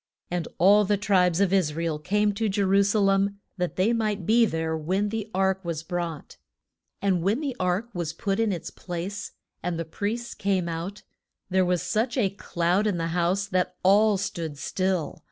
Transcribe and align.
And 0.31 0.47
all 0.57 0.83
the 0.83 0.97
tribes 0.97 1.39
of 1.39 1.53
Is 1.53 1.75
ra 1.75 1.85
el 1.85 1.99
came 1.99 2.33
to 2.33 2.49
Je 2.49 2.63
ru 2.63 2.81
sa 2.81 2.99
lem, 2.99 3.39
that 3.57 3.75
they 3.75 3.93
might 3.93 4.25
be 4.25 4.47
there 4.47 4.75
when 4.75 5.09
the 5.09 5.29
ark 5.31 5.63
was 5.63 5.83
brought. 5.83 6.37
And 7.03 7.21
when 7.21 7.39
the 7.39 7.55
ark 7.59 7.89
was 7.93 8.11
put 8.11 8.39
in 8.39 8.51
its 8.51 8.71
place, 8.71 9.33
and 9.61 9.77
the 9.77 9.85
priests 9.85 10.33
came 10.33 10.67
out, 10.67 11.03
there 11.51 11.63
was 11.65 11.83
such 11.83 12.17
a 12.17 12.31
cloud 12.31 12.87
in 12.87 12.97
the 12.97 13.09
house 13.09 13.45
that 13.49 13.75
all 13.83 14.17
stood 14.17 14.57
still. 14.57 15.19